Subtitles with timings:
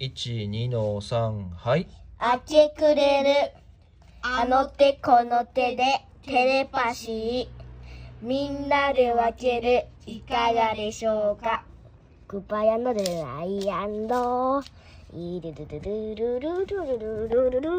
[0.00, 1.86] 12の3はい。
[2.18, 3.52] あけくれる。
[4.22, 5.84] あの手この手で
[6.24, 7.48] テレパシー。
[8.22, 9.84] みんなで分ける。
[10.10, 11.64] いかがでしょうか。
[12.28, 14.62] グッバイアンルアイアンド。
[15.12, 17.60] イルルルルルルルルルルル